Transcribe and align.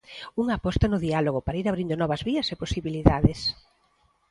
Unha 0.41 0.55
aposta 0.57 0.85
no 0.91 1.01
diálogo 1.07 1.39
para 1.45 1.59
ir 1.61 1.67
abrindo 1.67 1.95
novas 2.01 2.21
vías 2.27 2.47
e 2.53 2.59
posibilidades. 2.63 3.39